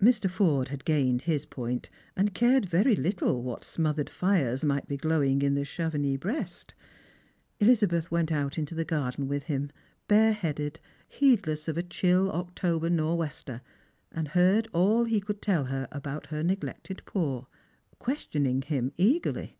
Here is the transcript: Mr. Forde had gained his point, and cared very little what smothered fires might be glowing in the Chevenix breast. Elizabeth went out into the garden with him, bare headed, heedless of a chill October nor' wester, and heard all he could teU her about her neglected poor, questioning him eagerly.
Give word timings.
Mr. 0.00 0.30
Forde 0.30 0.68
had 0.68 0.84
gained 0.84 1.22
his 1.22 1.44
point, 1.44 1.90
and 2.14 2.32
cared 2.32 2.64
very 2.66 2.94
little 2.94 3.42
what 3.42 3.64
smothered 3.64 4.08
fires 4.08 4.64
might 4.64 4.86
be 4.86 4.96
glowing 4.96 5.42
in 5.42 5.56
the 5.56 5.64
Chevenix 5.64 6.16
breast. 6.20 6.74
Elizabeth 7.58 8.08
went 8.08 8.30
out 8.30 8.56
into 8.56 8.72
the 8.76 8.84
garden 8.84 9.26
with 9.26 9.42
him, 9.42 9.72
bare 10.06 10.32
headed, 10.32 10.78
heedless 11.08 11.66
of 11.66 11.76
a 11.76 11.82
chill 11.82 12.30
October 12.30 12.88
nor' 12.88 13.16
wester, 13.18 13.60
and 14.12 14.28
heard 14.28 14.68
all 14.72 15.02
he 15.02 15.20
could 15.20 15.42
teU 15.42 15.64
her 15.64 15.88
about 15.90 16.26
her 16.26 16.44
neglected 16.44 17.02
poor, 17.04 17.48
questioning 17.98 18.62
him 18.62 18.92
eagerly. 18.96 19.58